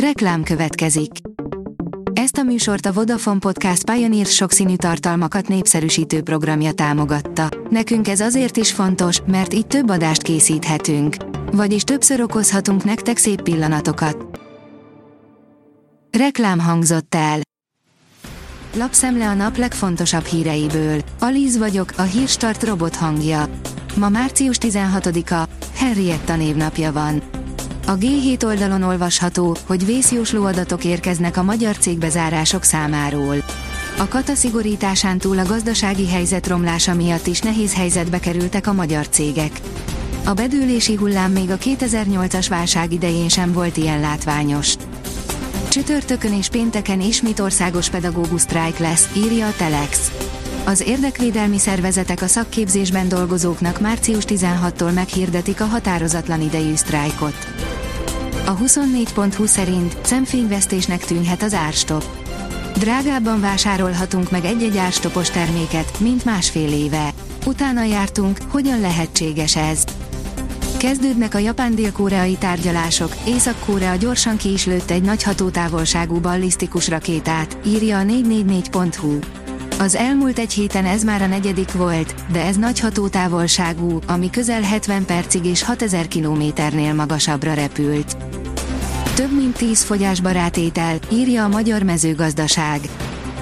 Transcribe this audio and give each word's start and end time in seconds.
Reklám 0.00 0.42
következik. 0.42 1.10
Ezt 2.12 2.36
a 2.36 2.42
műsort 2.42 2.86
a 2.86 2.92
Vodafone 2.92 3.38
Podcast 3.38 3.90
Pioneer 3.90 4.26
sokszínű 4.26 4.76
tartalmakat 4.76 5.48
népszerűsítő 5.48 6.22
programja 6.22 6.72
támogatta. 6.72 7.48
Nekünk 7.70 8.08
ez 8.08 8.20
azért 8.20 8.56
is 8.56 8.72
fontos, 8.72 9.20
mert 9.26 9.54
így 9.54 9.66
több 9.66 9.90
adást 9.90 10.22
készíthetünk. 10.22 11.16
Vagyis 11.52 11.82
többször 11.82 12.20
okozhatunk 12.20 12.84
nektek 12.84 13.16
szép 13.16 13.42
pillanatokat. 13.42 14.40
Reklám 16.18 16.58
hangzott 16.58 17.14
el. 17.14 17.40
Lapszemle 18.74 19.28
a 19.28 19.34
nap 19.34 19.56
legfontosabb 19.56 20.24
híreiből. 20.24 21.00
Alíz 21.18 21.58
vagyok, 21.58 21.92
a 21.96 22.02
hírstart 22.02 22.62
robot 22.62 22.96
hangja. 22.96 23.48
Ma 23.96 24.08
március 24.08 24.56
16-a, 24.60 25.48
Henrietta 25.74 26.36
névnapja 26.36 26.92
van. 26.92 27.22
A 27.88 27.96
G7 27.96 28.44
oldalon 28.44 28.82
olvasható, 28.82 29.56
hogy 29.66 29.86
vészjósló 29.86 30.44
adatok 30.44 30.84
érkeznek 30.84 31.36
a 31.36 31.42
magyar 31.42 31.76
cégbezárások 31.78 32.62
számáról. 32.62 33.36
A 33.98 34.08
kata 34.08 34.34
szigorításán 34.34 35.18
túl 35.18 35.38
a 35.38 35.44
gazdasági 35.44 36.08
helyzet 36.08 36.46
romlása 36.46 36.94
miatt 36.94 37.26
is 37.26 37.40
nehéz 37.40 37.74
helyzetbe 37.74 38.18
kerültek 38.18 38.66
a 38.66 38.72
magyar 38.72 39.08
cégek. 39.08 39.60
A 40.24 40.32
bedőlési 40.32 40.94
hullám 40.94 41.32
még 41.32 41.50
a 41.50 41.56
2008-as 41.56 42.46
válság 42.48 42.92
idején 42.92 43.28
sem 43.28 43.52
volt 43.52 43.76
ilyen 43.76 44.00
látványos. 44.00 44.74
Csütörtökön 45.68 46.32
és 46.32 46.48
pénteken 46.48 47.00
ismét 47.00 47.40
országos 47.40 47.90
pedagógus 47.90 48.40
sztrájk 48.40 48.78
lesz, 48.78 49.10
írja 49.16 49.46
a 49.46 49.54
Telex. 49.56 50.10
Az 50.64 50.80
érdekvédelmi 50.80 51.58
szervezetek 51.58 52.22
a 52.22 52.26
szakképzésben 52.26 53.08
dolgozóknak 53.08 53.80
március 53.80 54.24
16-tól 54.26 54.94
meghirdetik 54.94 55.60
a 55.60 55.64
határozatlan 55.64 56.40
idejű 56.40 56.74
sztrájkot. 56.74 57.46
A 58.46 58.56
24.20 58.56 59.46
szerint 59.46 59.96
szemfényvesztésnek 60.02 61.04
tűnhet 61.04 61.42
az 61.42 61.54
árstop. 61.54 62.04
Drágábban 62.78 63.40
vásárolhatunk 63.40 64.30
meg 64.30 64.44
egy-egy 64.44 64.76
árstopos 64.76 65.30
terméket, 65.30 66.00
mint 66.00 66.24
másfél 66.24 66.72
éve. 66.72 67.10
Utána 67.46 67.84
jártunk, 67.84 68.38
hogyan 68.48 68.80
lehetséges 68.80 69.56
ez. 69.56 69.84
Kezdődnek 70.78 71.34
a 71.34 71.38
japán-dél-koreai 71.38 72.36
tárgyalások, 72.36 73.14
Észak-Korea 73.26 73.96
gyorsan 73.96 74.36
ki 74.36 74.52
is 74.52 74.66
lőtt 74.66 74.90
egy 74.90 75.02
nagy 75.02 75.22
hatótávolságú 75.22 76.20
ballisztikus 76.20 76.88
rakétát, 76.88 77.56
írja 77.66 77.98
a 77.98 78.02
444.hu. 78.02 79.18
Az 79.78 79.94
elmúlt 79.94 80.38
egy 80.38 80.52
héten 80.52 80.84
ez 80.84 81.04
már 81.04 81.22
a 81.22 81.26
negyedik 81.26 81.72
volt, 81.72 82.14
de 82.32 82.44
ez 82.44 82.56
nagy 82.56 82.80
hatótávolságú, 82.80 83.98
ami 84.06 84.30
közel 84.30 84.62
70 84.62 85.04
percig 85.04 85.44
és 85.44 85.62
6000 85.62 86.08
kilométernél 86.08 86.94
magasabbra 86.94 87.54
repült. 87.54 88.16
Több 89.16 89.36
mint 89.36 89.56
10 89.56 89.82
fogyásbarát 89.82 90.56
étel, 90.56 90.98
írja 91.12 91.44
a 91.44 91.48
Magyar 91.48 91.82
Mezőgazdaság. 91.82 92.80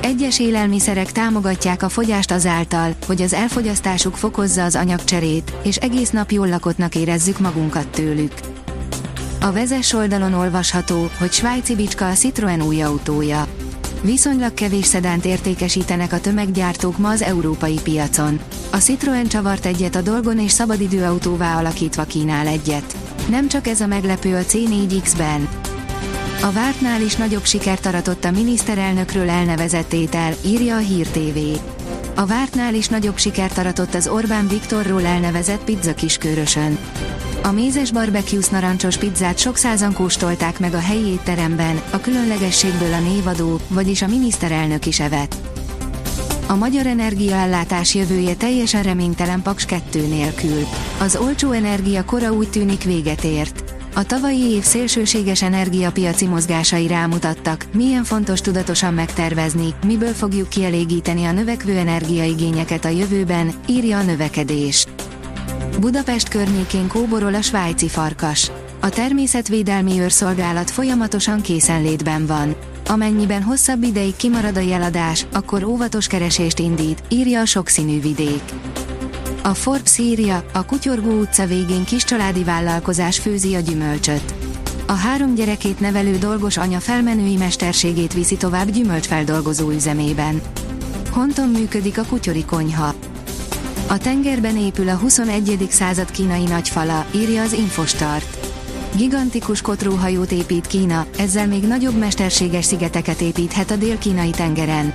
Egyes 0.00 0.40
élelmiszerek 0.40 1.12
támogatják 1.12 1.82
a 1.82 1.88
fogyást 1.88 2.30
azáltal, 2.30 2.94
hogy 3.06 3.22
az 3.22 3.32
elfogyasztásuk 3.32 4.16
fokozza 4.16 4.64
az 4.64 4.76
anyagcserét, 4.76 5.52
és 5.62 5.76
egész 5.76 6.10
nap 6.10 6.30
jól 6.30 6.48
lakottnak 6.48 6.94
érezzük 6.94 7.38
magunkat 7.38 7.88
tőlük. 7.88 8.32
A 9.40 9.52
vezes 9.52 9.92
oldalon 9.92 10.32
olvasható, 10.32 11.10
hogy 11.18 11.32
svájci 11.32 11.74
bicska 11.74 12.08
a 12.08 12.12
Citroen 12.12 12.62
új 12.62 12.82
autója. 12.82 13.46
Viszonylag 14.04 14.54
kevés 14.54 14.84
szedánt 14.84 15.24
értékesítenek 15.24 16.12
a 16.12 16.20
tömeggyártók 16.20 16.98
ma 16.98 17.08
az 17.08 17.22
európai 17.22 17.78
piacon. 17.82 18.40
A 18.70 18.76
Citroen 18.76 19.26
csavart 19.26 19.66
egyet 19.66 19.94
a 19.94 20.00
dolgon 20.00 20.38
és 20.38 20.50
szabadidőautóvá 20.50 21.58
alakítva 21.58 22.04
kínál 22.04 22.46
egyet. 22.46 22.96
Nem 23.28 23.48
csak 23.48 23.66
ez 23.66 23.80
a 23.80 23.86
meglepő 23.86 24.34
a 24.34 24.40
C4X-ben. 24.40 25.48
A 26.42 26.52
vártnál 26.52 27.02
is 27.02 27.16
nagyobb 27.16 27.44
sikert 27.44 27.86
aratott 27.86 28.24
a 28.24 28.30
miniszterelnökről 28.30 29.30
elnevezett 29.30 29.92
étel, 29.92 30.34
írja 30.46 30.76
a 30.76 30.78
Hír 30.78 31.06
TV. 31.06 31.38
A 32.14 32.26
vártnál 32.26 32.74
is 32.74 32.88
nagyobb 32.88 33.18
sikert 33.18 33.58
aratott 33.58 33.94
az 33.94 34.08
Orbán 34.08 34.48
Viktorról 34.48 35.04
elnevezett 35.04 35.64
pizza 35.64 35.94
kiskörösön. 35.94 36.78
A 37.46 37.52
mézes 37.52 37.90
barbecues 37.90 38.48
narancsos 38.48 38.96
pizzát 38.96 39.38
sok 39.38 39.56
százan 39.56 39.92
kóstolták 39.92 40.58
meg 40.58 40.74
a 40.74 40.78
helyi 40.78 41.06
étteremben, 41.06 41.82
a 41.90 42.00
különlegességből 42.00 42.92
a 42.92 43.00
névadó, 43.00 43.60
vagyis 43.68 44.02
a 44.02 44.06
miniszterelnök 44.06 44.86
is 44.86 45.00
evett. 45.00 45.34
A 46.46 46.54
magyar 46.54 46.86
energiaellátás 46.86 47.94
jövője 47.94 48.34
teljesen 48.34 48.82
reménytelen 48.82 49.42
Paks 49.42 49.64
2 49.64 50.06
nélkül. 50.06 50.66
Az 51.00 51.16
olcsó 51.16 51.50
energia 51.50 52.04
kora 52.04 52.32
úgy 52.32 52.50
tűnik 52.50 52.84
véget 52.84 53.24
ért. 53.24 53.64
A 53.94 54.04
tavalyi 54.04 54.50
év 54.50 54.62
szélsőséges 54.62 55.42
energiapiaci 55.42 56.26
mozgásai 56.26 56.86
rámutattak, 56.86 57.66
milyen 57.72 58.04
fontos 58.04 58.40
tudatosan 58.40 58.94
megtervezni, 58.94 59.74
miből 59.86 60.12
fogjuk 60.12 60.48
kielégíteni 60.48 61.24
a 61.24 61.32
növekvő 61.32 61.76
energiaigényeket 61.76 62.84
a 62.84 62.88
jövőben, 62.88 63.52
írja 63.66 63.98
a 63.98 64.02
növekedés. 64.02 64.86
Budapest 65.78 66.28
környékén 66.28 66.88
kóborol 66.88 67.34
a 67.34 67.42
svájci 67.42 67.88
farkas. 67.88 68.50
A 68.80 68.88
természetvédelmi 68.88 70.00
őrszolgálat 70.00 70.70
folyamatosan 70.70 71.40
készenlétben 71.40 72.26
van. 72.26 72.54
Amennyiben 72.86 73.42
hosszabb 73.42 73.82
ideig 73.82 74.16
kimarad 74.16 74.56
a 74.56 74.60
jeladás, 74.60 75.26
akkor 75.32 75.64
óvatos 75.64 76.06
keresést 76.06 76.58
indít, 76.58 77.02
írja 77.08 77.40
a 77.40 77.44
sokszínű 77.44 78.00
vidék. 78.00 78.42
A 79.42 79.54
Forbes 79.54 79.98
írja, 79.98 80.44
a 80.52 80.64
Kutyorgó 80.64 81.18
utca 81.18 81.46
végén 81.46 81.84
kis 81.84 82.04
családi 82.04 82.44
vállalkozás 82.44 83.18
főzi 83.18 83.54
a 83.54 83.60
gyümölcsöt. 83.60 84.34
A 84.86 84.92
három 84.92 85.34
gyerekét 85.34 85.80
nevelő 85.80 86.18
dolgos 86.18 86.56
anya 86.56 86.78
felmenői 86.78 87.36
mesterségét 87.36 88.12
viszi 88.12 88.36
tovább 88.36 88.70
gyümölcsfeldolgozó 88.70 89.70
üzemében. 89.70 90.40
Honton 91.10 91.48
működik 91.48 91.98
a 91.98 92.04
kutyori 92.04 92.44
konyha. 92.44 92.94
A 93.86 93.98
tengerben 93.98 94.56
épül 94.56 94.88
a 94.88 94.94
21. 94.94 95.66
század 95.70 96.10
kínai 96.10 96.44
nagyfala, 96.44 97.06
írja 97.14 97.42
az 97.42 97.52
Infostart. 97.52 98.52
Gigantikus 98.96 99.60
kotróhajót 99.60 100.32
épít 100.32 100.66
Kína, 100.66 101.06
ezzel 101.18 101.46
még 101.46 101.66
nagyobb 101.66 101.98
mesterséges 101.98 102.64
szigeteket 102.64 103.20
építhet 103.20 103.70
a 103.70 103.76
dél-kínai 103.76 104.30
tengeren. 104.30 104.94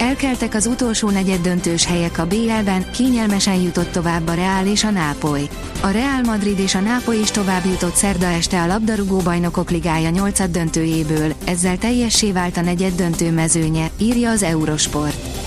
Elkeltek 0.00 0.54
az 0.54 0.66
utolsó 0.66 1.10
negyed 1.10 1.40
döntős 1.40 1.86
helyek 1.86 2.18
a 2.18 2.26
BL-ben, 2.26 2.90
kényelmesen 2.90 3.54
jutott 3.54 3.90
tovább 3.90 4.28
a 4.28 4.34
Real 4.34 4.66
és 4.66 4.84
a 4.84 4.90
Nápoly. 4.90 5.48
A 5.80 5.88
Real 5.88 6.22
Madrid 6.24 6.58
és 6.58 6.74
a 6.74 6.80
Nápoly 6.80 7.16
is 7.16 7.30
tovább 7.30 7.64
jutott 7.64 7.94
szerda 7.94 8.26
este 8.26 8.62
a 8.62 8.66
labdarúgó 8.66 9.18
bajnokok 9.18 9.70
ligája 9.70 10.10
8 10.10 10.50
döntőjéből, 10.50 11.34
ezzel 11.44 11.78
teljessé 11.78 12.32
vált 12.32 12.56
a 12.56 12.60
negyed 12.60 12.94
döntő 12.94 13.32
mezőnye, 13.32 13.90
írja 13.98 14.30
az 14.30 14.42
Eurosport. 14.42 15.37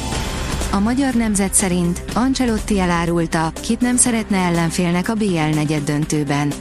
A 0.74 0.80
magyar 0.80 1.14
nemzet 1.14 1.54
szerint 1.54 2.04
Ancelotti 2.14 2.80
elárulta, 2.80 3.52
kit 3.62 3.82
nem 3.82 3.98
szeretne 3.98 4.38
ellenfélnek 4.38 5.09
a 5.09 5.14
BL 5.14 5.56
negyed 5.56 5.84
döntőben. 5.84 6.52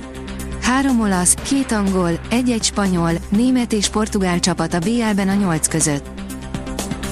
Három 0.62 1.00
olasz, 1.00 1.34
két 1.34 1.72
angol, 1.72 2.10
egy-egy 2.31 2.62
spanyol, 2.62 3.10
német 3.28 3.72
és 3.72 3.88
portugál 3.88 4.41
csapat 4.41 4.75
a 4.75 4.78
BL-ben 4.78 5.28
a 5.28 5.34
nyolc 5.34 5.69
között. 5.69 6.06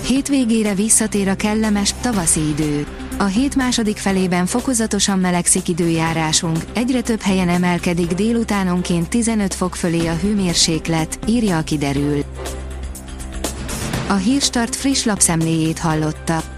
Hétvégére 0.07 0.75
visszatér 0.75 1.29
a 1.29 1.35
kellemes, 1.35 1.95
tavaszi 2.01 2.49
idő. 2.49 2.87
A 3.19 3.25
hét 3.25 3.57
második 3.57 3.97
felében 3.97 4.47
fokozatosan 4.47 5.19
melegszik 5.19 5.69
időjárásunk, 5.69 6.59
egyre 6.75 7.01
több 7.01 7.21
helyen 7.21 7.49
emelkedik 7.49 8.13
délutánonként 8.13 9.09
15 9.09 9.55
fok 9.55 9.75
fölé 9.75 10.07
a 10.07 10.17
hőmérséklet, 10.17 11.19
írja 11.27 11.57
a 11.57 11.63
kiderül. 11.63 12.25
A 14.09 14.15
Hírstart 14.15 14.77
friss 14.77 15.05
lapszemléjét 15.05 15.79
hallotta. 15.79 16.58